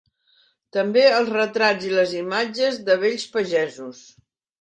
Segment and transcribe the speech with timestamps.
[0.77, 4.01] També els retrats i les imatges de vells pagesos.